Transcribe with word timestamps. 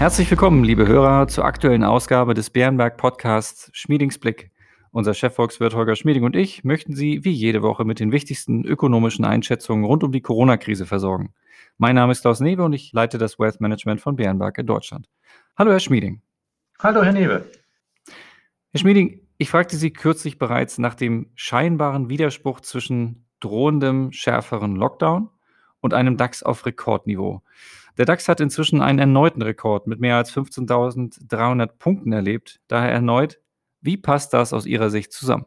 Herzlich 0.00 0.30
willkommen, 0.30 0.64
liebe 0.64 0.88
Hörer, 0.88 1.28
zur 1.28 1.44
aktuellen 1.44 1.84
Ausgabe 1.84 2.32
des 2.32 2.48
Bärenberg 2.48 2.96
Podcasts 2.96 3.68
Schmiedingsblick. 3.74 4.50
Unser 4.92 5.12
Chefvolkswirt 5.12 5.74
Holger 5.74 5.94
Schmieding 5.94 6.24
und 6.24 6.34
ich 6.34 6.64
möchten 6.64 6.94
Sie 6.94 7.22
wie 7.22 7.32
jede 7.32 7.60
Woche 7.60 7.84
mit 7.84 8.00
den 8.00 8.10
wichtigsten 8.10 8.64
ökonomischen 8.64 9.26
Einschätzungen 9.26 9.84
rund 9.84 10.02
um 10.02 10.10
die 10.10 10.22
Corona-Krise 10.22 10.86
versorgen. 10.86 11.34
Mein 11.76 11.96
Name 11.96 12.12
ist 12.12 12.22
Klaus 12.22 12.40
Newe 12.40 12.64
und 12.64 12.72
ich 12.72 12.94
leite 12.94 13.18
das 13.18 13.38
Wealth 13.38 13.60
Management 13.60 14.00
von 14.00 14.16
Bärenberg 14.16 14.56
in 14.56 14.66
Deutschland. 14.66 15.06
Hallo, 15.58 15.70
Herr 15.70 15.80
Schmieding. 15.80 16.22
Hallo, 16.78 17.02
Herr 17.02 17.12
Newe. 17.12 17.44
Herr 18.70 18.80
Schmieding, 18.80 19.20
ich 19.36 19.50
fragte 19.50 19.76
Sie 19.76 19.92
kürzlich 19.92 20.38
bereits 20.38 20.78
nach 20.78 20.94
dem 20.94 21.26
scheinbaren 21.34 22.08
Widerspruch 22.08 22.60
zwischen 22.60 23.26
drohendem 23.40 24.12
schärferen 24.12 24.76
Lockdown 24.76 25.28
und 25.80 25.92
einem 25.92 26.16
DAX 26.16 26.42
auf 26.42 26.64
Rekordniveau. 26.64 27.42
Der 28.00 28.06
DAX 28.06 28.28
hat 28.28 28.40
inzwischen 28.40 28.80
einen 28.80 28.98
erneuten 28.98 29.42
Rekord 29.42 29.86
mit 29.86 30.00
mehr 30.00 30.16
als 30.16 30.32
15.300 30.32 31.66
Punkten 31.78 32.12
erlebt. 32.12 32.58
Daher 32.66 32.90
erneut, 32.90 33.40
wie 33.82 33.98
passt 33.98 34.32
das 34.32 34.54
aus 34.54 34.64
Ihrer 34.64 34.88
Sicht 34.88 35.12
zusammen? 35.12 35.44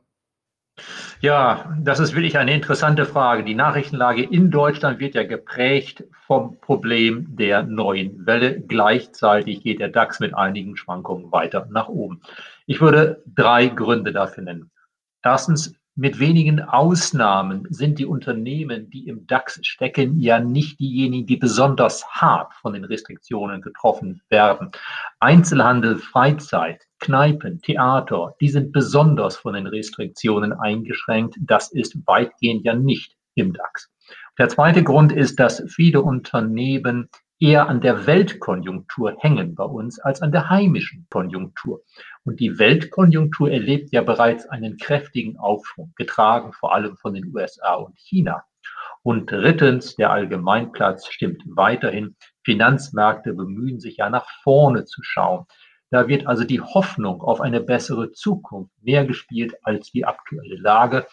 Ja, 1.20 1.76
das 1.82 2.00
ist 2.00 2.14
wirklich 2.14 2.38
eine 2.38 2.54
interessante 2.54 3.08
Frage. 3.08 3.44
Die 3.44 3.56
Nachrichtenlage 3.56 4.22
in 4.22 4.52
Deutschland 4.52 5.00
wird 5.00 5.16
ja 5.16 5.24
geprägt 5.24 6.04
vom 6.28 6.60
Problem 6.62 7.26
der 7.36 7.64
neuen 7.64 8.24
Welle. 8.28 8.62
Gleichzeitig 8.62 9.64
geht 9.64 9.80
der 9.80 9.90
DAX 9.90 10.20
mit 10.20 10.36
einigen 10.36 10.78
Schwankungen 10.78 11.32
weiter 11.32 11.68
nach 11.72 11.88
oben. 11.88 12.22
Ich 12.68 12.82
würde 12.82 13.24
drei 13.26 13.66
Gründe 13.66 14.14
dafür 14.14 14.44
nennen. 14.44 14.70
Erstens, 15.24 15.74
mit 15.96 16.20
wenigen 16.20 16.60
Ausnahmen 16.60 17.68
sind 17.70 18.00
die 18.00 18.08
Unternehmen, 18.08 18.90
die 18.90 19.08
im 19.08 19.28
DAX 19.28 19.60
stecken, 19.62 20.20
ja 20.20 20.40
nicht 20.40 20.80
diejenigen, 20.80 21.28
die 21.28 21.38
besonders 21.38 22.04
hart 22.08 22.54
von 22.56 22.74
den 22.74 22.84
Restriktionen 22.84 23.62
getroffen 23.62 24.22
werden. 24.30 24.72
Einzelhandel, 25.20 25.98
Freizeit, 25.98 26.82
Kneipen, 27.00 27.62
Theater, 27.62 28.36
die 28.42 28.50
sind 28.50 28.72
besonders 28.72 29.38
von 29.38 29.54
den 29.54 29.68
Restriktionen 29.68 30.52
eingeschränkt. 30.52 31.36
Das 31.40 31.72
ist 31.72 31.96
weitgehend 32.08 32.66
ja 32.66 32.74
nicht 32.74 33.16
im 33.36 33.54
DAX. 33.54 33.92
Der 34.40 34.50
zweite 34.50 34.84
Grund 34.84 35.12
ist, 35.12 35.40
dass 35.40 35.64
viele 35.68 36.02
Unternehmen 36.02 37.10
eher 37.44 37.68
an 37.68 37.82
der 37.82 38.08
Weltkonjunktur 38.08 39.18
hängen 39.20 39.54
bei 39.54 39.66
uns 39.66 40.00
als 40.00 40.22
an 40.22 40.32
der 40.32 40.50
heimischen 40.50 41.06
Konjunktur. 41.10 41.82
Und 42.24 42.40
die 42.40 42.58
Weltkonjunktur 42.58 43.52
erlebt 43.52 43.92
ja 43.92 44.02
bereits 44.02 44.48
einen 44.48 44.78
kräftigen 44.78 45.38
Aufschwung, 45.38 45.92
getragen 45.98 46.54
vor 46.54 46.74
allem 46.74 46.96
von 46.96 47.14
den 47.14 47.36
USA 47.36 47.74
und 47.74 48.00
China. 48.00 48.46
Und 49.02 49.30
drittens, 49.30 49.98
der 49.98 50.12
Allgemeinplatz 50.12 51.08
stimmt 51.08 51.44
weiterhin. 51.46 52.16
Finanzmärkte 52.46 53.34
bemühen 53.34 53.82
sich 53.82 53.98
ja 53.98 54.10
nach 54.10 54.26
vorne 54.42 54.86
zu 54.86 55.04
schauen. 55.04 55.46
Da 55.92 56.08
wird 56.08 56.26
also 56.26 56.46
die 56.46 56.62
Hoffnung 56.62 57.22
auf 57.22 57.42
eine 57.42 57.60
bessere 57.60 58.14
Zukunft 58.14 58.72
mehr 58.82 59.06
gespielt 59.06 59.54
als 59.64 59.92
die 59.92 60.06
aktuelle 60.06 60.56
Lage. 60.56 61.08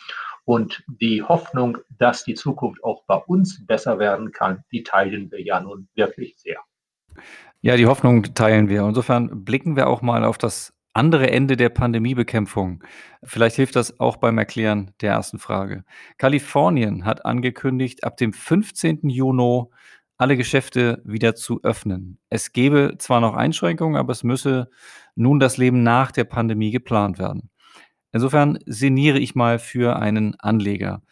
Und 0.51 0.83
die 0.89 1.23
Hoffnung, 1.23 1.79
dass 1.97 2.25
die 2.25 2.35
Zukunft 2.35 2.83
auch 2.83 3.05
bei 3.07 3.15
uns 3.15 3.65
besser 3.69 4.01
werden 4.01 4.33
kann, 4.33 4.65
die 4.73 4.83
teilen 4.83 5.31
wir 5.31 5.41
ja 5.41 5.61
nun 5.61 5.89
wirklich 5.95 6.39
sehr. 6.39 6.59
Ja, 7.61 7.77
die 7.77 7.87
Hoffnung 7.87 8.25
teilen 8.35 8.69
wir. 8.69 8.83
Insofern 8.83 9.45
blicken 9.45 9.77
wir 9.77 9.87
auch 9.87 10.03
mal 10.03 10.25
auf 10.25 10.39
das 10.39 10.75
andere 10.93 11.31
Ende 11.31 11.57
der 11.57 11.69
Pandemiebekämpfung. 11.69 12.83
Vielleicht 13.23 13.55
hilft 13.55 13.77
das 13.77 14.01
auch 14.01 14.17
beim 14.17 14.39
Erklären 14.39 14.91
der 15.01 15.13
ersten 15.13 15.39
Frage. 15.39 15.85
Kalifornien 16.19 17.05
hat 17.05 17.25
angekündigt, 17.25 18.03
ab 18.03 18.17
dem 18.17 18.33
15. 18.33 19.09
Juni 19.09 19.67
alle 20.17 20.37
Geschäfte 20.37 21.01
wieder 21.05 21.37
zu 21.37 21.61
öffnen. 21.63 22.19
Es 22.29 22.53
gäbe 22.53 22.97
zwar 22.99 23.21
noch 23.21 23.35
Einschränkungen, 23.35 23.95
aber 23.95 24.11
es 24.11 24.25
müsse 24.25 24.69
nun 25.15 25.39
das 25.39 25.59
Leben 25.59 25.85
nach 25.85 26.11
der 26.11 26.25
Pandemie 26.25 26.73
geplant 26.73 27.21
werden. 27.21 27.51
Insofern 28.13 28.59
sinniere 28.67 29.19
ich 29.19 29.35
mal 29.35 29.59
für 29.59 29.97
einen 29.97 30.35
Anleger. 30.41 31.03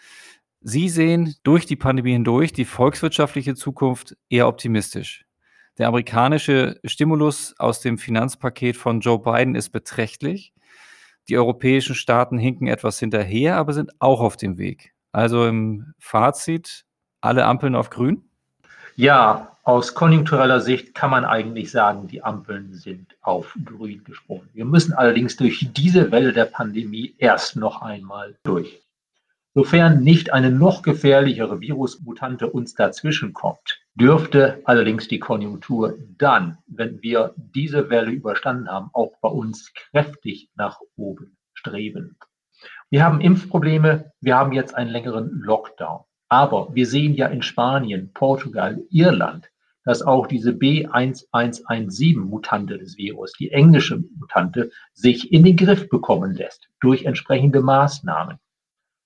Sie 0.61 0.89
sehen 0.89 1.35
durch 1.45 1.67
die 1.67 1.77
Pandemie 1.77 2.13
hindurch 2.13 2.53
die 2.53 2.65
volkswirtschaftliche 2.65 3.55
Zukunft 3.55 4.17
eher 4.29 4.49
optimistisch. 4.49 5.25
Der 5.79 5.87
amerikanische 5.87 6.81
Stimulus 6.85 7.55
aus 7.59 7.81
dem 7.81 7.99
Finanzpaket 7.99 8.77
von 8.77 9.01
Joe 9.01 9.21
Biden 9.21 9.55
ist 9.55 9.71
beträchtlich. 9.71 10.53
Die 11.29 11.37
europäischen 11.37 11.95
Staaten 11.95 12.39
hinken 12.39 12.67
etwas 12.67 12.99
hinterher, 12.99 13.57
aber 13.57 13.73
sind 13.73 13.93
auch 14.01 14.21
auf 14.21 14.37
dem 14.37 14.59
Weg. 14.59 14.93
Also 15.13 15.47
im 15.47 15.95
Fazit, 15.99 16.85
alle 17.21 17.45
Ampeln 17.45 17.77
auf 17.77 17.91
grün? 17.91 18.28
Ja, 19.01 19.57
aus 19.63 19.95
konjunktureller 19.95 20.61
Sicht 20.61 20.93
kann 20.93 21.13
man 21.13 21.25
eigentlich 21.25 21.71
sagen, 21.71 22.09
die 22.09 22.25
Ampeln 22.25 22.75
sind 22.75 23.15
auf 23.21 23.57
grün 23.65 24.03
gesprungen. 24.03 24.49
Wir 24.55 24.65
müssen 24.65 24.93
allerdings 24.93 25.37
durch 25.37 25.71
diese 25.73 26.11
Welle 26.11 26.33
der 26.33 26.47
Pandemie 26.47 27.15
erst 27.19 27.55
noch 27.55 27.81
einmal 27.81 28.35
durch. 28.43 28.83
Sofern 29.55 30.03
nicht 30.03 30.33
eine 30.33 30.51
noch 30.51 30.83
gefährlichere 30.83 31.61
Virusmutante 31.61 32.51
uns 32.51 32.75
dazwischen 32.75 33.35
kommt, 33.35 33.79
dürfte 33.95 34.63
allerdings 34.65 35.07
die 35.07 35.21
Konjunktur 35.21 35.97
dann, 36.19 36.59
wenn 36.67 37.01
wir 37.01 37.35
diese 37.37 37.91
Welle 37.91 38.11
überstanden 38.11 38.69
haben, 38.69 38.91
auch 38.95 39.13
bei 39.21 39.29
uns 39.29 39.73
kräftig 39.75 40.51
nach 40.57 40.81
oben 40.97 41.37
streben. 41.55 42.17
Wir 42.91 43.05
haben 43.05 43.21
Impfprobleme, 43.21 44.11
wir 44.21 44.37
haben 44.37 44.53
jetzt 44.53 44.75
einen 44.75 44.91
längeren 44.91 45.31
Lockdown. 45.41 46.01
Aber 46.28 46.69
wir 46.75 46.87
sehen 46.87 47.15
ja 47.15 47.28
in 47.28 47.41
Spanien, 47.43 48.11
Portugal, 48.12 48.83
Irland, 48.91 49.49
dass 49.84 50.03
auch 50.03 50.27
diese 50.27 50.50
B1117-Mutante 50.50 52.78
des 52.78 52.99
Virus, 52.99 53.33
die 53.33 53.50
englische 53.50 54.05
Mutante, 54.19 54.71
sich 54.93 55.33
in 55.33 55.44
den 55.44 55.56
Griff 55.56 55.88
bekommen 55.88 56.34
lässt 56.34 56.69
durch 56.81 57.05
entsprechende 57.05 57.62
Maßnahmen. 57.62 58.37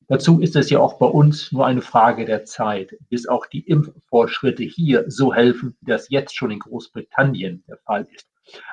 Dazu 0.08 0.40
ist 0.40 0.56
es 0.56 0.70
ja 0.70 0.80
auch 0.80 0.98
bei 0.98 1.06
uns 1.06 1.52
nur 1.52 1.64
eine 1.64 1.82
Frage 1.82 2.24
der 2.24 2.44
Zeit, 2.44 2.96
bis 3.08 3.28
auch 3.28 3.46
die 3.46 3.60
Impffortschritte 3.60 4.64
hier 4.64 5.04
so 5.06 5.32
helfen, 5.32 5.76
wie 5.80 5.86
das 5.86 6.10
jetzt 6.10 6.36
schon 6.36 6.50
in 6.50 6.58
Großbritannien 6.58 7.62
der 7.68 7.78
Fall 7.78 8.08
ist. 8.12 8.26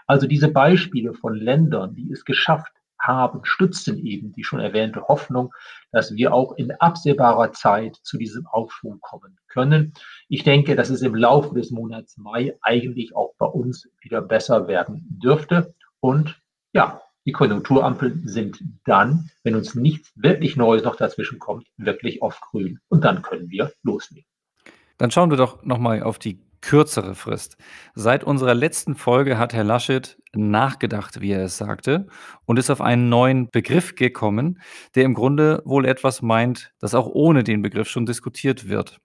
Also 0.07 0.25
diese 0.25 0.47
Beispiele 0.49 1.13
von 1.13 1.35
Ländern, 1.35 1.93
die 1.95 2.11
es 2.11 2.25
geschafft 2.25 2.73
haben, 2.99 3.41
stützen 3.43 3.97
eben 4.05 4.33
die 4.33 4.43
schon 4.43 4.59
erwähnte 4.59 5.07
Hoffnung, 5.07 5.53
dass 5.91 6.15
wir 6.15 6.33
auch 6.33 6.53
in 6.57 6.71
absehbarer 6.71 7.51
Zeit 7.51 7.97
zu 8.03 8.17
diesem 8.17 8.45
Aufschwung 8.47 8.99
kommen 9.01 9.37
können. 9.47 9.93
Ich 10.27 10.43
denke, 10.43 10.75
dass 10.75 10.89
es 10.89 11.01
im 11.01 11.15
Laufe 11.15 11.53
des 11.55 11.71
Monats 11.71 12.17
Mai 12.17 12.57
eigentlich 12.61 13.15
auch 13.15 13.33
bei 13.37 13.47
uns 13.47 13.87
wieder 14.01 14.21
besser 14.21 14.67
werden 14.67 15.05
dürfte. 15.09 15.73
Und 15.99 16.39
ja, 16.73 17.01
die 17.25 17.31
Konjunkturampeln 17.31 18.27
sind 18.27 18.59
dann, 18.85 19.29
wenn 19.43 19.55
uns 19.55 19.75
nichts 19.75 20.11
wirklich 20.15 20.55
Neues 20.55 20.83
noch 20.83 20.95
dazwischen 20.95 21.39
kommt, 21.39 21.67
wirklich 21.77 22.21
auf 22.21 22.39
grün. 22.41 22.79
Und 22.89 23.03
dann 23.03 23.21
können 23.21 23.49
wir 23.49 23.71
loslegen. 23.83 24.25
Dann 24.97 25.11
schauen 25.11 25.29
wir 25.29 25.37
doch 25.37 25.63
nochmal 25.63 26.03
auf 26.03 26.19
die 26.19 26.39
kürzere 26.61 27.15
Frist. 27.15 27.57
Seit 27.95 28.23
unserer 28.23 28.53
letzten 28.53 28.95
Folge 28.95 29.37
hat 29.37 29.53
Herr 29.53 29.63
Laschet 29.63 30.17
nachgedacht, 30.33 31.21
wie 31.21 31.31
er 31.31 31.43
es 31.43 31.57
sagte, 31.57 32.07
und 32.45 32.59
ist 32.59 32.69
auf 32.69 32.81
einen 32.81 33.09
neuen 33.09 33.49
Begriff 33.49 33.95
gekommen, 33.95 34.61
der 34.95 35.03
im 35.03 35.13
Grunde 35.13 35.61
wohl 35.65 35.85
etwas 35.85 36.21
meint, 36.21 36.71
das 36.79 36.95
auch 36.95 37.07
ohne 37.07 37.43
den 37.43 37.61
Begriff 37.61 37.89
schon 37.89 38.05
diskutiert 38.05 38.69
wird. 38.69 38.99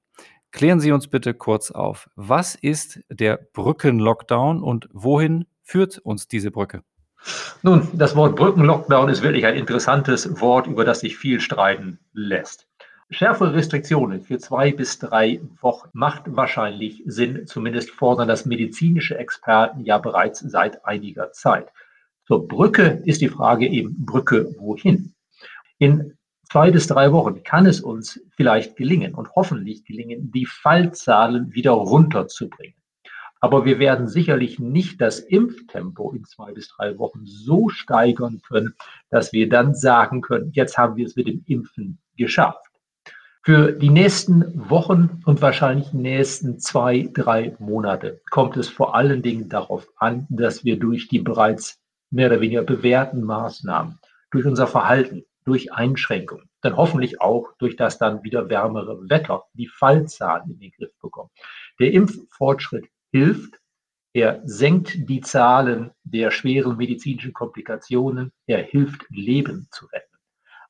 Klären 0.53 0.79
Sie 0.79 0.93
uns 0.93 1.09
bitte 1.09 1.35
kurz 1.35 1.71
auf. 1.73 2.09
Was 2.15 2.55
ist 2.55 3.01
der 3.09 3.41
Brückenlockdown 3.53 4.63
und 4.63 4.89
wohin 4.93 5.47
führt 5.63 5.99
uns 5.99 6.29
diese 6.29 6.53
Brücke? 6.53 6.83
Nun, 7.63 7.89
das 7.95 8.15
Wort 8.15 8.37
Brückenlockdown 8.37 9.09
ist 9.09 9.23
wirklich 9.23 9.47
ein 9.47 9.57
interessantes 9.57 10.41
Wort, 10.41 10.67
über 10.67 10.85
das 10.85 11.01
sich 11.01 11.17
viel 11.17 11.41
streiten 11.41 11.99
lässt. 12.13 12.69
Schärfere 13.11 13.53
Restriktionen 13.53 14.23
für 14.23 14.39
zwei 14.39 14.73
bis 14.73 14.99
drei 14.99 15.41
Wochen 15.61 15.91
macht 15.93 16.23
wahrscheinlich 16.27 17.03
Sinn, 17.05 17.47
zumindest 17.47 17.91
fordern 17.91 18.29
das 18.29 18.47
medizinische 18.47 19.19
Experten 19.19 19.85
ja 19.85 19.99
bereits 19.99 20.41
seit 20.41 20.85
einiger 20.87 21.31
Zeit. 21.33 21.69
Zur 22.27 22.49
Brücke 22.49 23.03
ist 23.05 23.21
die 23.21 23.29
Frage 23.29 23.69
eben 23.69 24.07
Brücke 24.07 24.55
wohin? 24.59 25.15
In 25.79 26.17
zwei 26.51 26.71
bis 26.71 26.87
drei 26.87 27.13
Wochen 27.13 27.43
kann 27.43 27.67
es 27.67 27.83
uns 27.83 28.21
vielleicht 28.31 28.77
gelingen 28.77 29.15
und 29.15 29.35
hoffentlich 29.35 29.85
gelingen, 29.85 30.33
die 30.33 30.47
Fallzahlen 30.47 31.53
wieder 31.53 31.73
runterzubringen. 31.73 32.77
Aber 33.41 33.67
wir 33.67 33.79
werden 33.79 34.09
sicherlich 34.09 34.59
nicht 34.59 35.03
das 35.03 35.19
Impftempo 35.19 36.13
in 36.13 36.25
zwei 36.25 36.53
bis 36.53 36.69
drei 36.69 36.97
Wochen 36.99 37.27
so 37.27 37.69
steigern 37.69 38.41
können, 38.41 38.75
dass 39.11 39.35
wir 39.35 39.51
dann 39.51 39.75
sagen 39.75 40.23
können, 40.23 40.53
jetzt 40.55 40.79
haben 40.79 40.97
wir 40.97 41.05
es 41.05 41.17
mit 41.17 41.27
dem 41.27 41.45
Impfen 41.47 41.99
geschafft. 42.17 42.65
Für 43.47 43.73
die 43.73 43.91
nächsten 43.91 44.71
Wochen 44.71 45.21
und 45.27 45.43
wahrscheinlich 45.43 45.91
die 45.91 45.99
nächsten 45.99 46.59
zwei, 46.61 47.11
drei 47.13 47.55
Monate 47.59 48.23
kommt 48.31 48.57
es 48.57 48.71
vor 48.71 48.95
allen 48.95 49.21
Dingen 49.21 49.51
darauf 49.51 49.87
an, 49.99 50.27
dass 50.31 50.65
wir 50.65 50.79
durch 50.79 51.09
die 51.09 51.19
bereits 51.19 51.79
mehr 52.11 52.29
oder 52.29 52.41
weniger 52.41 52.63
bewährten 52.63 53.23
Maßnahmen, 53.23 53.99
durch 54.31 54.47
unser 54.47 54.67
Verhalten, 54.67 55.27
durch 55.45 55.75
Einschränkungen, 55.75 56.49
dann 56.63 56.79
hoffentlich 56.79 57.21
auch 57.21 57.53
durch 57.59 57.77
das 57.77 57.99
dann 57.99 58.25
wieder 58.25 58.49
wärmere 58.49 59.11
Wetter 59.11 59.45
die 59.53 59.69
Fallzahlen 59.69 60.53
in 60.53 60.61
den 60.61 60.71
Griff 60.71 60.99
bekommen. 61.03 61.29
Der 61.79 61.93
Impffortschritt 61.93 62.87
hilft. 63.13 63.61
Er 64.15 64.41
senkt 64.47 65.07
die 65.11 65.21
Zahlen 65.21 65.91
der 66.03 66.31
schweren 66.31 66.79
medizinischen 66.79 67.35
Komplikationen. 67.35 68.33
Er 68.47 68.63
hilft, 68.63 69.05
Leben 69.11 69.69
zu 69.71 69.85
retten. 69.85 70.17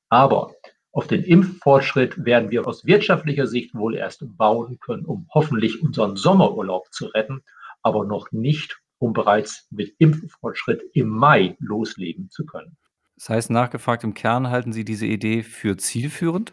Aber 0.09 0.55
auf 0.95 1.09
den 1.09 1.25
Impffortschritt 1.25 2.25
werden 2.25 2.51
wir 2.51 2.69
aus 2.69 2.85
wirtschaftlicher 2.85 3.49
Sicht 3.49 3.75
wohl 3.75 3.97
erst 3.97 4.25
bauen 4.37 4.79
können, 4.79 5.05
um 5.05 5.27
hoffentlich 5.35 5.83
unseren 5.83 6.15
Sommerurlaub 6.15 6.93
zu 6.93 7.07
retten, 7.07 7.43
aber 7.83 8.05
noch 8.05 8.31
nicht, 8.31 8.79
um 8.99 9.13
bereits 9.13 9.67
mit 9.71 9.93
Impffortschritt 9.99 10.83
im 10.93 11.09
Mai 11.09 11.57
loslegen 11.59 12.31
zu 12.31 12.47
können. 12.47 12.77
Das 13.17 13.29
heißt, 13.29 13.51
nachgefragt 13.51 14.05
im 14.05 14.15
Kern 14.15 14.51
halten 14.51 14.73
Sie 14.73 14.85
diese 14.85 15.07
Idee 15.07 15.43
für 15.43 15.77
zielführend? 15.77 16.53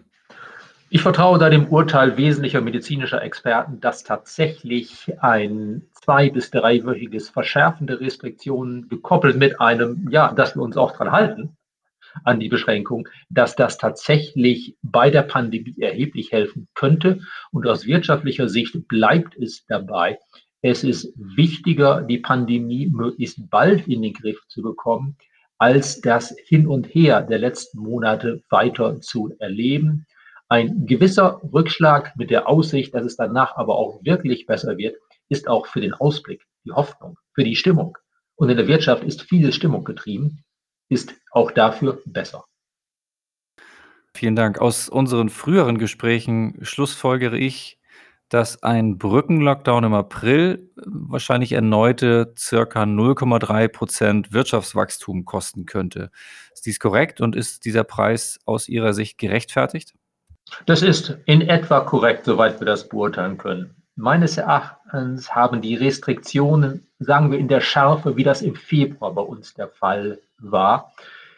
Ich 0.90 1.04
vertraue 1.04 1.38
da 1.38 1.50
dem 1.52 1.68
Urteil 1.68 2.18
wesentlicher 2.18 2.62
medizinischer 2.62 3.22
Experten, 3.22 3.80
dass 3.80 4.04
tatsächlich 4.04 5.14
ein 5.20 5.84
zwei- 5.92 6.32
bis 6.32 6.50
dreiwöchiges 6.50 7.30
Verschärfen 7.30 7.86
der 7.86 8.00
Restriktionen 8.02 8.90
gekoppelt 8.90 9.38
mit 9.38 9.62
einem, 9.62 10.10
ja, 10.10 10.34
dass 10.34 10.56
wir 10.56 10.64
uns 10.64 10.78
auch 10.78 10.98
dran 10.98 11.12
halten, 11.12 11.56
an 12.24 12.40
die 12.40 12.50
Beschränkung, 12.50 13.08
dass 13.30 13.56
das 13.56 13.78
tatsächlich 13.78 14.76
bei 14.82 15.10
der 15.10 15.24
Pandemie 15.24 15.76
erheblich 15.80 16.32
helfen 16.32 16.68
könnte. 16.76 17.20
Und 17.52 17.68
aus 17.68 17.86
wirtschaftlicher 17.86 18.50
Sicht 18.50 18.88
bleibt 18.88 19.38
es 19.38 19.66
dabei. 19.68 20.20
Es 20.62 20.84
ist 20.84 21.14
wichtiger, 21.16 22.02
die 22.02 22.20
Pandemie 22.20 22.88
möglichst 22.88 23.50
bald 23.50 23.88
in 23.88 24.02
den 24.04 24.14
Griff 24.14 24.40
zu 24.48 24.62
bekommen, 24.62 25.18
als 25.58 26.02
das 26.02 26.36
Hin 26.46 26.68
und 26.68 26.86
Her 26.94 27.22
der 27.22 27.40
letzten 27.40 27.80
Monate 27.80 28.44
weiter 28.50 29.00
zu 29.02 29.34
erleben. 29.40 30.06
Ein 30.50 30.86
gewisser 30.86 31.42
Rückschlag 31.54 32.16
mit 32.18 32.30
der 32.30 32.48
Aussicht, 32.48 32.94
dass 32.94 33.06
es 33.06 33.16
danach 33.16 33.56
aber 33.56 33.76
auch 33.76 34.04
wirklich 34.04 34.46
besser 34.46 34.78
wird, 34.78 34.98
ist 35.30 35.48
auch 35.48 35.66
für 35.66 35.82
den 35.82 35.94
Ausblick, 35.94 36.46
die 36.66 36.72
Hoffnung, 36.72 37.18
für 37.34 37.44
die 37.44 37.56
Stimmung. 37.56 37.98
Und 38.36 38.50
in 38.50 38.58
der 38.58 38.68
Wirtschaft 38.68 39.04
ist 39.04 39.22
viel 39.22 39.54
Stimmung 39.54 39.84
getrieben, 39.84 40.44
ist 40.92 41.16
auch 41.32 41.52
dafür 41.52 42.02
besser. 42.06 42.44
Vielen 44.14 44.36
Dank. 44.36 44.60
Aus 44.60 44.90
unseren 44.90 45.30
früheren 45.30 45.78
Gesprächen 45.78 46.60
schlussfolgere 46.62 47.38
ich, 47.38 47.80
dass 48.28 48.62
ein 48.62 48.98
Brückenlockdown 48.98 49.86
im 49.86 49.94
April 49.94 50.70
wahrscheinlich 50.86 51.54
erneute 51.54 52.34
circa 52.38 52.84
0,3 52.84 53.68
Prozent 53.70 54.34
Wirtschaftswachstum 54.34 55.26
kosten 55.26 55.66
könnte. 55.66 56.12
Ist 56.54 56.66
dies 56.66 56.80
korrekt 56.80 57.22
und 57.22 57.36
ist 57.36 57.66
dieser 57.66 57.84
Preis 57.84 58.40
aus 58.46 58.68
Ihrer 58.68 58.94
Sicht 58.94 59.18
gerechtfertigt? 59.18 59.94
Das 60.66 60.82
ist 60.82 61.18
in 61.26 61.42
etwa 61.42 61.82
korrekt, 61.82 62.26
soweit 62.26 62.60
wir 62.60 62.66
das 62.66 62.90
beurteilen 62.90 63.38
können. 63.38 63.76
Meines 63.96 64.38
Erachtens 64.38 65.34
haben 65.36 65.62
die 65.62 65.76
Restriktionen, 65.76 66.88
sagen 67.00 67.32
wir 67.32 67.40
in 67.40 67.48
der 67.48 67.62
Schärfe, 67.62 68.18
wie 68.18 68.24
das 68.24 68.42
im 68.42 68.56
Februar 68.56 69.14
bei 69.14 69.22
uns 69.22 69.54
der 69.54 69.68
Fall 69.68 70.20
war, 70.42 70.94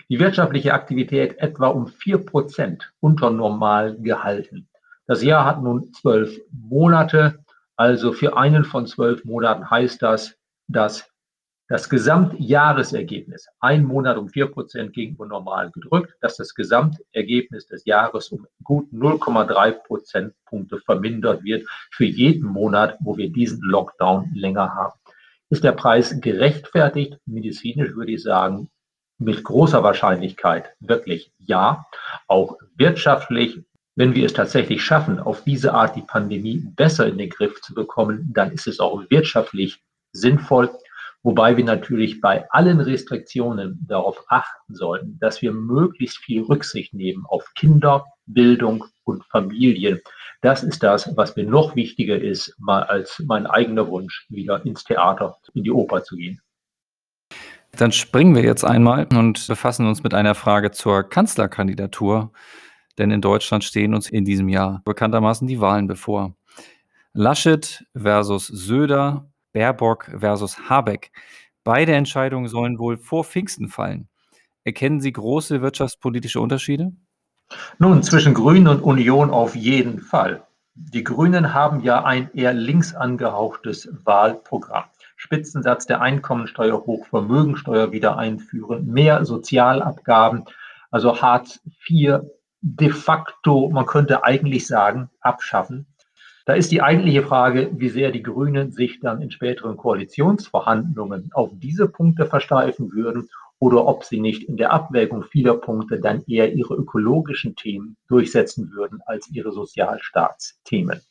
die 0.10 0.20
wirtschaftliche 0.20 0.74
Aktivität 0.74 1.38
etwa 1.40 1.68
um 1.68 1.88
vier 1.88 2.20
Prozent 2.20 2.94
unter 3.00 3.30
normal 3.30 3.98
gehalten. 3.98 4.68
Das 5.08 5.24
Jahr 5.24 5.46
hat 5.46 5.62
nun 5.62 5.92
zwölf 5.94 6.40
Monate, 6.52 7.40
also 7.76 8.14
für 8.14 8.38
einen 8.38 8.64
von 8.64 8.88
zwölf 8.88 9.26
Monaten 9.26 9.70
heißt 9.70 10.02
das, 10.02 10.36
dass 10.68 11.10
das 11.70 11.90
Gesamtjahresergebnis, 11.90 13.48
ein 13.60 13.84
Monat 13.84 14.18
um 14.18 14.30
vier 14.30 14.48
Prozent 14.48 14.94
gegenüber 14.94 15.26
normal 15.26 15.72
gedrückt, 15.72 16.14
dass 16.22 16.38
das 16.38 16.54
Gesamtergebnis 16.54 17.68
des 17.68 17.86
Jahres 17.86 18.30
um 18.30 18.46
gut 18.64 18.92
0,3 18.92 19.72
Prozentpunkte 19.72 20.80
vermindert 20.80 21.44
wird 21.44 21.68
für 21.92 22.06
jeden 22.06 22.46
Monat, 22.46 22.98
wo 23.00 23.18
wir 23.18 23.32
diesen 23.32 23.62
Lockdown 23.62 24.32
länger 24.36 24.76
haben. 24.76 25.00
Ist 25.50 25.64
der 25.64 25.72
Preis 25.72 26.20
gerechtfertigt? 26.20 27.18
Medizinisch 27.26 27.96
würde 27.96 28.12
ich 28.12 28.24
sagen, 28.24 28.70
mit 29.24 29.44
großer 29.44 29.84
Wahrscheinlichkeit 29.84 30.72
wirklich 30.80 31.32
ja. 31.38 31.86
Auch 32.28 32.58
wirtschaftlich, 32.76 33.60
wenn 33.96 34.16
wir 34.16 34.26
es 34.26 34.34
tatsächlich 34.34 34.84
schaffen, 34.84 35.20
auf 35.20 35.44
diese 35.44 35.74
Art 35.74 35.96
die 35.96 36.02
Pandemie 36.02 36.64
besser 36.76 37.08
in 37.08 37.18
den 37.18 37.30
Griff 37.30 37.62
zu 37.62 37.74
bekommen, 37.74 38.32
dann 38.34 38.52
ist 38.52 38.68
es 38.68 38.80
auch 38.80 39.04
wirtschaftlich 39.10 39.84
sinnvoll. 40.12 40.70
Wobei 41.26 41.56
wir 41.56 41.64
natürlich 41.64 42.20
bei 42.20 42.46
allen 42.52 42.82
Restriktionen 42.82 43.80
darauf 43.88 44.26
achten 44.28 44.76
sollten, 44.76 45.18
dass 45.20 45.42
wir 45.42 45.54
möglichst 45.54 46.18
viel 46.18 46.42
Rücksicht 46.44 46.94
nehmen 46.94 47.26
auf 47.26 47.54
Kinder, 47.56 48.06
Bildung 48.26 48.84
und 49.06 49.24
Familien. 49.26 50.02
Das 50.42 50.64
ist 50.64 50.84
das, 50.84 51.16
was 51.16 51.38
mir 51.38 51.46
noch 51.46 51.78
wichtiger 51.78 52.20
ist, 52.20 52.54
mal 52.60 52.84
als 52.84 53.24
mein 53.26 53.48
eigener 53.48 53.88
Wunsch, 53.88 54.26
wieder 54.28 54.66
ins 54.66 54.84
Theater, 54.84 55.38
in 55.54 55.64
die 55.64 55.72
Oper 55.72 56.04
zu 56.04 56.18
gehen. 56.18 56.42
Dann 57.76 57.92
springen 57.92 58.36
wir 58.36 58.44
jetzt 58.44 58.64
einmal 58.64 59.08
und 59.16 59.48
befassen 59.48 59.88
uns 59.88 60.04
mit 60.04 60.14
einer 60.14 60.36
Frage 60.36 60.72
zur 60.72 61.04
Kanzlerkandidatur. 61.04 62.32
Denn 63.00 63.10
in 63.10 63.22
Deutschland 63.22 63.64
stehen 63.64 63.96
uns 63.96 64.10
in 64.10 64.26
diesem 64.26 64.48
Jahr 64.48 64.82
bekanntermaßen 64.86 65.48
die 65.48 65.60
Wahlen 65.60 65.88
bevor. 65.88 66.36
Laschet 67.14 67.84
versus 67.96 68.48
Söder 68.48 69.28
Baerbock 69.54 70.12
versus 70.20 70.70
Habeck. 70.70 71.12
Beide 71.64 71.94
Entscheidungen 71.94 72.48
sollen 72.48 72.78
wohl 72.78 72.98
vor 72.98 73.24
Pfingsten 73.24 73.70
fallen. 73.70 74.10
Erkennen 74.64 75.02
Sie 75.02 75.12
große 75.12 75.62
wirtschaftspolitische 75.62 76.42
Unterschiede? 76.42 76.92
Nun, 77.78 78.04
zwischen 78.04 78.34
Grünen 78.34 78.68
und 78.68 78.82
Union 78.82 79.30
auf 79.30 79.56
jeden 79.56 80.00
Fall. 80.00 80.44
Die 80.76 81.04
Grünen 81.04 81.54
haben 81.54 81.82
ja 81.82 82.04
ein 82.04 82.32
eher 82.34 82.54
links 82.54 82.96
angehauchtes 82.96 83.90
Wahlprogramm. 84.04 84.86
Spitzensatz 85.34 85.88
der 85.88 86.00
Einkommensteuer 86.00 86.86
hoch, 86.86 87.08
Vermögensteuer 87.08 87.92
wieder 87.92 88.20
einführen, 88.20 88.86
mehr 88.86 89.26
Sozialabgaben, 89.26 90.46
also 90.92 91.24
Hartz 91.24 91.60
IV 91.90 92.20
de 92.62 92.90
facto, 92.92 93.72
man 93.72 93.88
könnte 93.88 94.24
eigentlich 94.24 94.68
sagen, 94.68 95.10
abschaffen. 95.22 95.88
Da 96.46 96.54
ist 96.54 96.72
die 96.72 96.84
eigentliche 96.84 97.24
Frage, 97.24 97.72
wie 97.74 97.90
sehr 97.90 98.12
die 98.12 98.22
Grünen 98.22 98.72
sich 98.72 99.00
dann 99.00 99.24
in 99.24 99.32
späteren 99.32 99.76
Koalitionsverhandlungen 99.76 101.32
auf 101.34 101.50
diese 101.56 101.88
Punkte 101.88 102.28
versteifen 102.28 102.92
würden 102.92 103.28
oder 103.58 103.88
ob 103.88 104.04
sie 104.04 104.20
nicht 104.20 104.44
in 104.44 104.58
der 104.58 104.72
Abwägung 104.72 105.24
vieler 105.24 105.56
Punkte 105.56 106.00
dann 106.00 106.22
eher 106.28 106.54
ihre 106.54 106.76
ökologischen 106.76 107.56
Themen 107.56 107.98
durchsetzen 108.08 108.72
würden 108.72 109.02
als 109.08 109.32
ihre 109.32 109.52
Sozialstaatsthemen. 109.52 111.02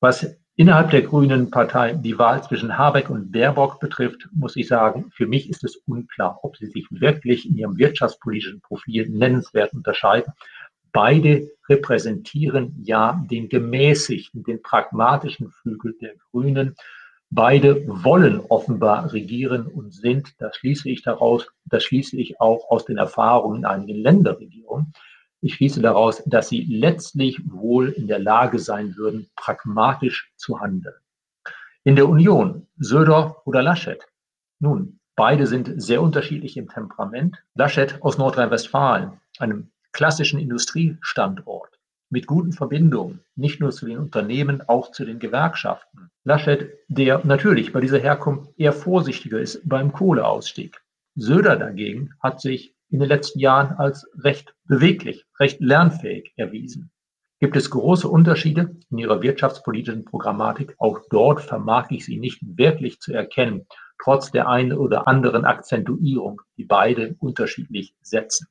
Was 0.00 0.38
innerhalb 0.56 0.90
der 0.90 1.02
Grünen 1.02 1.50
Partei 1.50 1.94
die 1.94 2.18
Wahl 2.18 2.42
zwischen 2.42 2.76
Habeck 2.76 3.10
und 3.10 3.32
Baerbock 3.32 3.80
betrifft, 3.80 4.28
muss 4.32 4.56
ich 4.56 4.68
sagen, 4.68 5.10
für 5.14 5.26
mich 5.26 5.48
ist 5.48 5.64
es 5.64 5.76
unklar, 5.86 6.40
ob 6.42 6.56
sie 6.56 6.66
sich 6.66 6.86
wirklich 6.90 7.48
in 7.48 7.56
ihrem 7.56 7.78
wirtschaftspolitischen 7.78 8.60
Profil 8.60 9.08
nennenswert 9.08 9.72
unterscheiden 9.72 10.32
Beide 10.92 11.50
repräsentieren 11.70 12.76
ja 12.84 13.24
den 13.30 13.48
gemäßigten, 13.48 14.44
den 14.44 14.60
pragmatischen 14.60 15.50
Flügel 15.50 15.96
der 15.98 16.14
Grünen. 16.30 16.76
Beide 17.30 17.82
wollen 17.86 18.40
offenbar 18.40 19.10
regieren 19.10 19.66
und 19.66 19.94
sind, 19.94 20.34
das 20.38 20.54
schließe 20.58 20.90
ich 20.90 21.02
daraus, 21.02 21.48
das 21.64 21.84
schließe 21.84 22.18
ich 22.18 22.42
auch 22.42 22.70
aus 22.70 22.84
den 22.84 22.98
Erfahrungen 22.98 23.60
in 23.60 23.64
einigen 23.64 24.02
Länderregierungen. 24.02 24.92
Ich 25.44 25.54
schließe 25.54 25.82
daraus, 25.82 26.22
dass 26.24 26.48
sie 26.48 26.62
letztlich 26.62 27.40
wohl 27.44 27.88
in 27.88 28.06
der 28.06 28.20
Lage 28.20 28.60
sein 28.60 28.94
würden, 28.96 29.28
pragmatisch 29.34 30.32
zu 30.36 30.60
handeln. 30.60 30.94
In 31.82 31.96
der 31.96 32.08
Union, 32.08 32.68
Söder 32.78 33.42
oder 33.44 33.60
Laschet? 33.60 34.06
Nun, 34.60 35.00
beide 35.16 35.48
sind 35.48 35.82
sehr 35.82 36.00
unterschiedlich 36.00 36.56
im 36.56 36.68
Temperament. 36.68 37.42
Laschet 37.56 38.00
aus 38.02 38.18
Nordrhein-Westfalen, 38.18 39.20
einem 39.40 39.72
klassischen 39.90 40.38
Industriestandort 40.38 41.80
mit 42.08 42.28
guten 42.28 42.52
Verbindungen, 42.52 43.24
nicht 43.34 43.58
nur 43.58 43.72
zu 43.72 43.86
den 43.86 43.98
Unternehmen, 43.98 44.62
auch 44.68 44.92
zu 44.92 45.04
den 45.04 45.18
Gewerkschaften. 45.18 46.10
Laschet, 46.22 46.78
der 46.86 47.22
natürlich 47.24 47.72
bei 47.72 47.80
dieser 47.80 47.98
Herkunft 47.98 48.52
eher 48.56 48.72
vorsichtiger 48.72 49.40
ist 49.40 49.68
beim 49.68 49.92
Kohleausstieg. 49.92 50.80
Söder 51.16 51.56
dagegen 51.56 52.14
hat 52.22 52.40
sich 52.40 52.76
in 52.92 53.00
den 53.00 53.08
letzten 53.08 53.38
Jahren 53.38 53.76
als 53.78 54.06
recht 54.18 54.54
beweglich, 54.66 55.24
recht 55.40 55.60
lernfähig 55.60 56.32
erwiesen. 56.36 56.90
Gibt 57.40 57.56
es 57.56 57.70
große 57.70 58.06
Unterschiede 58.06 58.76
in 58.90 58.98
ihrer 58.98 59.22
wirtschaftspolitischen 59.22 60.04
Programmatik? 60.04 60.76
Auch 60.78 61.00
dort 61.10 61.40
vermag 61.40 61.90
ich 61.90 62.04
sie 62.04 62.18
nicht 62.18 62.38
wirklich 62.42 63.00
zu 63.00 63.12
erkennen, 63.12 63.66
trotz 64.00 64.30
der 64.30 64.46
einen 64.46 64.74
oder 64.74 65.08
anderen 65.08 65.44
Akzentuierung, 65.44 66.42
die 66.56 66.64
beide 66.64 67.16
unterschiedlich 67.18 67.96
setzen. 68.02 68.46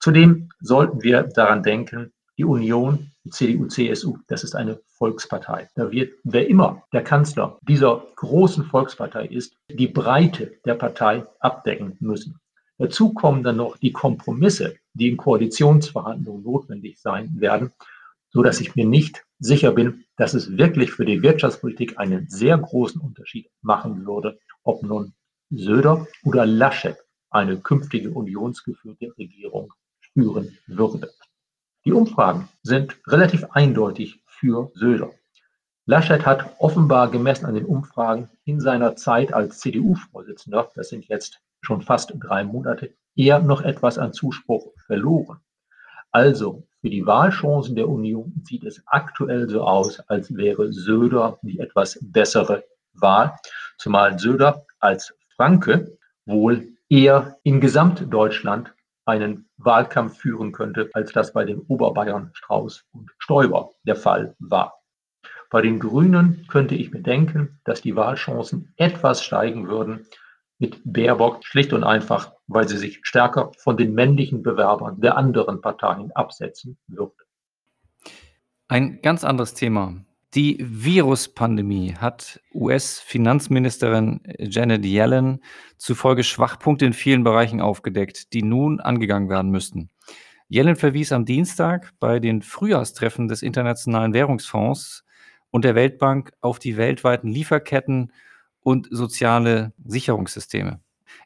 Zudem 0.00 0.50
sollten 0.60 1.02
wir 1.02 1.22
daran 1.22 1.62
denken, 1.62 2.12
die 2.36 2.44
Union, 2.44 3.12
die 3.24 3.30
CDU, 3.30 3.66
CSU, 3.66 4.18
das 4.26 4.44
ist 4.44 4.54
eine 4.54 4.80
Volkspartei. 4.98 5.68
Da 5.74 5.90
wird, 5.90 6.12
wer 6.24 6.48
immer 6.48 6.82
der 6.92 7.02
Kanzler 7.02 7.58
dieser 7.62 8.04
großen 8.16 8.64
Volkspartei 8.64 9.26
ist, 9.26 9.56
die 9.70 9.88
Breite 9.88 10.52
der 10.64 10.74
Partei 10.74 11.24
abdecken 11.40 11.96
müssen. 12.00 12.40
Dazu 12.78 13.12
kommen 13.12 13.42
dann 13.42 13.56
noch 13.56 13.76
die 13.76 13.92
Kompromisse, 13.92 14.76
die 14.94 15.08
in 15.08 15.16
Koalitionsverhandlungen 15.16 16.44
notwendig 16.44 17.00
sein 17.00 17.40
werden, 17.40 17.72
so 18.30 18.42
dass 18.42 18.60
ich 18.60 18.76
mir 18.76 18.86
nicht 18.86 19.24
sicher 19.40 19.72
bin, 19.72 20.04
dass 20.16 20.34
es 20.34 20.56
wirklich 20.56 20.92
für 20.92 21.04
die 21.04 21.22
Wirtschaftspolitik 21.22 21.98
einen 21.98 22.28
sehr 22.28 22.56
großen 22.56 23.00
Unterschied 23.00 23.50
machen 23.62 24.06
würde, 24.06 24.38
ob 24.62 24.82
nun 24.84 25.12
Söder 25.50 26.06
oder 26.24 26.46
Laschet 26.46 26.96
eine 27.30 27.58
künftige 27.58 28.10
unionsgeführte 28.10 29.12
Regierung 29.18 29.72
spüren 30.00 30.56
würde. 30.66 31.10
Die 31.84 31.92
Umfragen 31.92 32.48
sind 32.62 32.96
relativ 33.06 33.44
eindeutig 33.50 34.22
für 34.26 34.70
Söder. 34.74 35.10
Laschet 35.84 36.26
hat 36.26 36.54
offenbar 36.58 37.10
gemessen 37.10 37.46
an 37.46 37.54
den 37.54 37.64
Umfragen 37.64 38.28
in 38.44 38.60
seiner 38.60 38.94
Zeit 38.94 39.32
als 39.32 39.58
CDU-Vorsitzender, 39.58 40.70
das 40.74 40.90
sind 40.90 41.08
jetzt 41.08 41.40
schon 41.60 41.82
fast 41.82 42.12
drei 42.18 42.44
Monate, 42.44 42.94
eher 43.14 43.40
noch 43.40 43.62
etwas 43.62 43.98
an 43.98 44.12
Zuspruch 44.12 44.72
verloren. 44.86 45.40
Also 46.12 46.66
für 46.80 46.90
die 46.90 47.06
Wahlchancen 47.06 47.74
der 47.74 47.88
Union 47.88 48.42
sieht 48.44 48.64
es 48.64 48.82
aktuell 48.86 49.48
so 49.48 49.62
aus, 49.62 50.00
als 50.08 50.34
wäre 50.34 50.72
Söder 50.72 51.38
die 51.42 51.58
etwas 51.58 51.98
bessere 52.00 52.64
Wahl, 52.94 53.36
zumal 53.78 54.18
Söder 54.18 54.66
als 54.78 55.12
Franke 55.36 55.98
wohl 56.24 56.68
eher 56.88 57.38
in 57.42 57.60
Gesamtdeutschland 57.60 58.72
einen 59.04 59.48
Wahlkampf 59.56 60.18
führen 60.18 60.52
könnte, 60.52 60.90
als 60.92 61.12
das 61.12 61.32
bei 61.32 61.44
den 61.44 61.60
Oberbayern 61.60 62.30
Strauß 62.34 62.84
und 62.92 63.10
Stoiber 63.18 63.70
der 63.84 63.96
Fall 63.96 64.34
war. 64.38 64.74
Bei 65.50 65.62
den 65.62 65.80
Grünen 65.80 66.46
könnte 66.48 66.74
ich 66.74 66.92
mir 66.92 67.02
denken, 67.02 67.58
dass 67.64 67.80
die 67.80 67.96
Wahlchancen 67.96 68.74
etwas 68.76 69.24
steigen 69.24 69.68
würden 69.68 70.06
mit 70.58 70.80
Baerbock, 70.84 71.44
schlicht 71.44 71.72
und 71.72 71.84
einfach, 71.84 72.32
weil 72.46 72.68
sie 72.68 72.78
sich 72.78 73.00
stärker 73.02 73.52
von 73.58 73.76
den 73.76 73.94
männlichen 73.94 74.42
Bewerbern 74.42 75.00
der 75.00 75.16
anderen 75.16 75.60
Parteien 75.60 76.10
absetzen 76.12 76.78
würde. 76.88 77.14
Ein 78.66 79.00
ganz 79.02 79.24
anderes 79.24 79.54
Thema. 79.54 80.04
Die 80.34 80.58
Viruspandemie 80.60 81.94
hat 81.94 82.40
US-Finanzministerin 82.52 84.20
Janet 84.38 84.84
Yellen 84.84 85.42
zufolge 85.78 86.22
Schwachpunkte 86.22 86.84
in 86.84 86.92
vielen 86.92 87.24
Bereichen 87.24 87.62
aufgedeckt, 87.62 88.34
die 88.34 88.42
nun 88.42 88.78
angegangen 88.78 89.30
werden 89.30 89.50
müssten. 89.50 89.88
Yellen 90.48 90.76
verwies 90.76 91.12
am 91.12 91.24
Dienstag 91.24 91.92
bei 91.98 92.20
den 92.20 92.42
Frühjahrstreffen 92.42 93.28
des 93.28 93.42
Internationalen 93.42 94.12
Währungsfonds 94.12 95.04
und 95.50 95.64
der 95.64 95.74
Weltbank 95.74 96.32
auf 96.42 96.58
die 96.58 96.76
weltweiten 96.76 97.28
Lieferketten 97.28 98.12
und 98.68 98.86
soziale 98.90 99.72
Sicherungssysteme. 99.82 100.80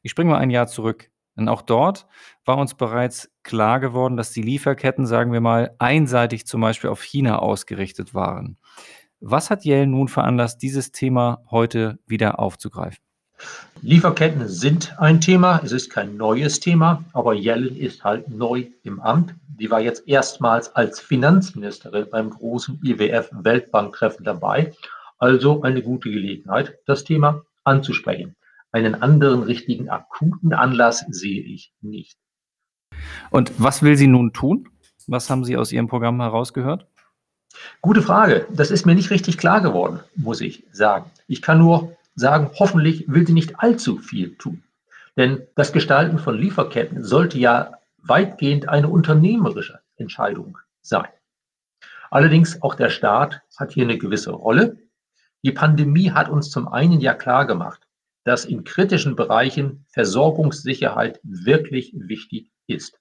Ich 0.04 0.12
springe 0.12 0.30
mal 0.30 0.38
ein 0.38 0.50
Jahr 0.50 0.68
zurück. 0.68 1.10
Denn 1.36 1.48
auch 1.48 1.62
dort 1.62 2.06
war 2.44 2.56
uns 2.56 2.74
bereits 2.74 3.32
klar 3.42 3.80
geworden, 3.80 4.16
dass 4.16 4.30
die 4.30 4.42
Lieferketten, 4.42 5.06
sagen 5.06 5.32
wir 5.32 5.40
mal, 5.40 5.74
einseitig 5.80 6.46
zum 6.46 6.60
Beispiel 6.60 6.90
auf 6.90 7.02
China 7.02 7.40
ausgerichtet 7.40 8.14
waren. 8.14 8.58
Was 9.18 9.50
hat 9.50 9.64
Yellen 9.64 9.90
nun 9.90 10.06
veranlasst, 10.06 10.62
dieses 10.62 10.92
Thema 10.92 11.42
heute 11.50 11.98
wieder 12.06 12.38
aufzugreifen? 12.38 13.02
Lieferketten 13.80 14.46
sind 14.46 14.94
ein 15.00 15.20
Thema. 15.20 15.60
Es 15.64 15.72
ist 15.72 15.90
kein 15.90 16.16
neues 16.16 16.60
Thema, 16.60 17.02
aber 17.12 17.34
Yellen 17.34 17.74
ist 17.74 18.04
halt 18.04 18.28
neu 18.28 18.66
im 18.84 19.00
Amt. 19.00 19.34
Die 19.58 19.68
war 19.68 19.80
jetzt 19.80 20.06
erstmals 20.06 20.76
als 20.76 21.00
Finanzministerin 21.00 22.06
beim 22.08 22.30
großen 22.30 22.78
IWF-Weltbanktreffen 22.84 24.24
dabei. 24.24 24.72
Also 25.22 25.62
eine 25.62 25.82
gute 25.82 26.10
Gelegenheit, 26.10 26.80
das 26.84 27.04
Thema 27.04 27.44
anzusprechen. 27.62 28.34
Einen 28.72 28.96
anderen 28.96 29.44
richtigen 29.44 29.88
akuten 29.88 30.52
Anlass 30.52 31.04
sehe 31.10 31.40
ich 31.44 31.72
nicht. 31.80 32.18
Und 33.30 33.52
was 33.56 33.84
will 33.84 33.96
sie 33.96 34.08
nun 34.08 34.32
tun? 34.32 34.68
Was 35.06 35.30
haben 35.30 35.44
Sie 35.44 35.56
aus 35.56 35.70
Ihrem 35.70 35.86
Programm 35.86 36.20
herausgehört? 36.20 36.88
Gute 37.82 38.02
Frage. 38.02 38.48
Das 38.50 38.72
ist 38.72 38.84
mir 38.84 38.96
nicht 38.96 39.10
richtig 39.10 39.38
klar 39.38 39.60
geworden, 39.60 40.00
muss 40.16 40.40
ich 40.40 40.64
sagen. 40.72 41.08
Ich 41.28 41.40
kann 41.40 41.60
nur 41.60 41.96
sagen, 42.16 42.50
hoffentlich 42.58 43.04
will 43.06 43.24
sie 43.24 43.32
nicht 43.32 43.60
allzu 43.60 43.98
viel 43.98 44.34
tun. 44.38 44.64
Denn 45.16 45.46
das 45.54 45.72
Gestalten 45.72 46.18
von 46.18 46.36
Lieferketten 46.36 47.04
sollte 47.04 47.38
ja 47.38 47.74
weitgehend 47.98 48.68
eine 48.68 48.88
unternehmerische 48.88 49.82
Entscheidung 49.98 50.58
sein. 50.80 51.10
Allerdings 52.10 52.60
auch 52.60 52.74
der 52.74 52.90
Staat 52.90 53.40
hat 53.56 53.70
hier 53.70 53.84
eine 53.84 53.98
gewisse 53.98 54.32
Rolle. 54.32 54.78
Die 55.44 55.52
Pandemie 55.52 56.12
hat 56.12 56.28
uns 56.28 56.50
zum 56.50 56.68
einen 56.68 57.00
ja 57.00 57.14
klar 57.14 57.46
gemacht, 57.46 57.86
dass 58.24 58.44
in 58.44 58.62
kritischen 58.62 59.16
Bereichen 59.16 59.84
Versorgungssicherheit 59.88 61.18
wirklich 61.24 61.92
wichtig 61.96 62.50
ist. 62.68 63.00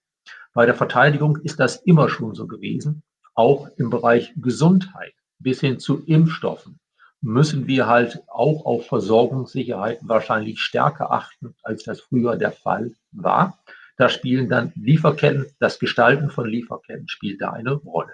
Bei 0.54 0.66
der 0.66 0.76
Verteidigung 0.76 1.38
ist 1.38 1.60
das 1.60 1.78
immer 1.78 2.10
schon 2.10 2.34
so 2.34 2.48
gewesen. 2.48 3.04
Auch 3.36 3.70
im 3.78 3.90
Bereich 3.90 4.34
Gesundheit 4.36 5.14
bis 5.40 5.62
hin 5.62 5.80
zu 5.80 6.04
Impfstoffen 6.06 6.80
müssen 7.22 7.68
wir 7.68 7.86
halt 7.86 8.24
auch 8.28 8.66
auf 8.66 8.88
Versorgungssicherheit 8.88 10.00
wahrscheinlich 10.02 10.60
stärker 10.60 11.12
achten, 11.12 11.56
als 11.62 11.84
das 11.84 12.02
früher 12.02 12.36
der 12.36 12.52
Fall 12.52 12.92
war. 13.12 13.60
Da 13.98 14.10
spielen 14.10 14.50
dann 14.50 14.72
Lieferketten, 14.76 15.46
das 15.60 15.78
Gestalten 15.78 16.32
von 16.32 16.48
Lieferketten 16.50 17.08
spielt 17.08 17.40
da 17.42 17.52
eine 17.52 17.74
Rolle. 17.74 18.14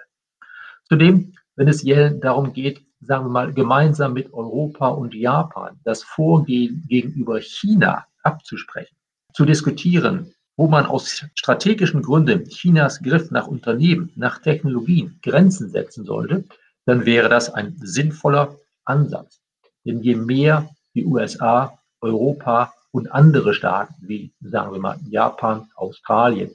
Zudem, 0.84 1.34
wenn 1.56 1.68
es 1.68 1.82
darum 2.20 2.52
geht, 2.52 2.82
sagen 3.00 3.26
wir 3.26 3.30
mal, 3.30 3.52
gemeinsam 3.52 4.12
mit 4.12 4.32
Europa 4.32 4.88
und 4.88 5.14
Japan 5.14 5.78
das 5.84 6.02
Vorgehen 6.02 6.84
gegenüber 6.88 7.40
China 7.40 8.06
abzusprechen, 8.22 8.96
zu 9.32 9.44
diskutieren, 9.44 10.34
wo 10.56 10.66
man 10.66 10.86
aus 10.86 11.24
strategischen 11.34 12.02
Gründen 12.02 12.44
Chinas 12.46 13.00
Griff 13.00 13.30
nach 13.30 13.46
Unternehmen, 13.46 14.12
nach 14.16 14.40
Technologien 14.40 15.18
Grenzen 15.22 15.70
setzen 15.70 16.04
sollte, 16.04 16.44
dann 16.84 17.06
wäre 17.06 17.28
das 17.28 17.52
ein 17.52 17.76
sinnvoller 17.78 18.56
Ansatz. 18.84 19.40
Denn 19.84 20.02
je 20.02 20.16
mehr 20.16 20.68
die 20.94 21.04
USA, 21.04 21.78
Europa 22.00 22.72
und 22.90 23.12
andere 23.12 23.54
Staaten 23.54 23.94
wie, 24.00 24.32
sagen 24.40 24.72
wir 24.72 24.80
mal, 24.80 24.98
Japan, 25.08 25.68
Australien 25.76 26.54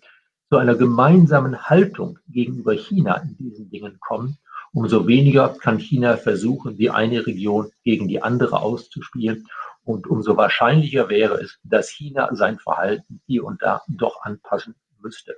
zu 0.49 0.57
einer 0.57 0.75
gemeinsamen 0.75 1.69
Haltung 1.69 2.19
gegenüber 2.27 2.73
China 2.73 3.15
in 3.17 3.37
diesen 3.37 3.69
Dingen 3.69 3.97
kommen, 3.99 4.37
Umso 4.73 5.07
weniger 5.07 5.49
kann 5.49 5.77
China 5.77 6.17
versuchen, 6.17 6.77
die 6.77 6.89
eine 6.89 7.27
Region 7.27 7.71
gegen 7.83 8.07
die 8.07 8.23
andere 8.23 8.61
auszuspielen. 8.61 9.47
Und 9.83 10.07
umso 10.07 10.35
wahrscheinlicher 10.35 11.09
wäre 11.09 11.35
es, 11.35 11.59
dass 11.63 11.89
China 11.89 12.33
sein 12.33 12.57
Verhalten 12.57 13.21
hier 13.27 13.43
und 13.43 13.61
da 13.61 13.81
doch 13.87 14.23
anpassen 14.23 14.75
müsste. 14.99 15.35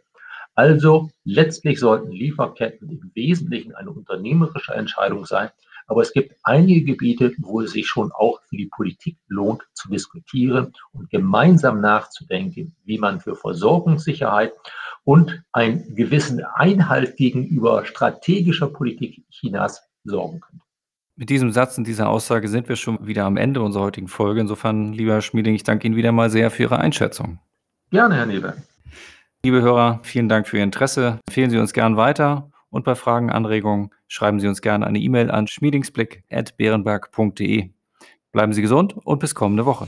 Also 0.54 1.10
letztlich 1.26 1.82
sollten 1.82 2.12
Lieferketten 2.12 2.90
im 2.90 3.12
Wesentlichen 3.14 3.76
eine 3.76 3.92
unternehmerische 3.92 4.74
Entscheidung 4.74 5.26
sein. 5.26 5.50
Aber 5.88 6.02
es 6.02 6.14
gibt 6.14 6.36
einige 6.44 6.84
Gebiete, 6.84 7.34
wo 7.40 7.60
es 7.62 7.72
sich 7.72 7.88
schon 7.88 8.12
auch 8.14 8.42
für 8.44 8.56
die 8.56 8.68
Politik 8.68 9.18
lohnt 9.28 9.64
zu 9.74 9.90
diskutieren 9.90 10.74
und 10.94 11.10
gemeinsam 11.10 11.82
nachzudenken, 11.82 12.76
wie 12.86 12.98
man 12.98 13.20
für 13.20 13.36
Versorgungssicherheit 13.36 14.54
und 15.06 15.44
einen 15.54 15.96
gewissen 15.96 16.44
Einhalt 16.56 17.16
gegenüber 17.16 17.86
strategischer 17.86 18.68
Politik 18.68 19.24
Chinas 19.30 19.82
sorgen 20.04 20.42
können. 20.42 20.62
Mit 21.16 21.30
diesem 21.30 21.52
Satz 21.52 21.78
und 21.78 21.88
dieser 21.88 22.10
Aussage 22.10 22.50
sind 22.50 22.68
wir 22.68 22.76
schon 22.76 23.08
wieder 23.08 23.24
am 23.24 23.38
Ende 23.38 23.62
unserer 23.62 23.84
heutigen 23.84 24.10
Folge. 24.10 24.42
Insofern, 24.42 24.92
lieber 24.92 25.14
Herr 25.14 25.22
Schmieding, 25.22 25.56
ich 25.56 25.64
danke 25.64 25.88
Ihnen 25.88 25.96
wieder 25.96 26.12
mal 26.12 26.30
sehr 26.30 26.52
für 26.52 26.64
Ihre 26.64 26.80
Einschätzung. 26.80 27.40
Gerne, 27.90 28.16
Herr 28.16 28.26
Neber. 28.26 28.56
Liebe 29.44 29.62
Hörer, 29.62 30.02
vielen 30.04 30.28
Dank 30.28 30.46
für 30.48 30.58
Ihr 30.58 30.64
Interesse. 30.64 31.20
Empfehlen 31.26 31.52
Sie 31.52 31.58
uns 31.58 31.72
gern 31.72 31.96
weiter 31.96 32.52
und 32.70 32.84
bei 32.84 32.96
Fragen, 32.96 33.30
Anregungen 33.30 33.92
schreiben 34.08 34.42
Sie 34.42 34.48
uns 34.48 34.62
gerne 34.62 34.86
eine 34.86 35.00
E-Mail 35.00 35.32
an 35.32 35.48
schmiedingsblick.beerenberg.de. 35.48 37.70
Bleiben 38.34 38.52
Sie 38.52 38.62
gesund 38.62 38.98
und 39.06 39.20
bis 39.20 39.36
kommende 39.36 39.66
Woche. 39.66 39.88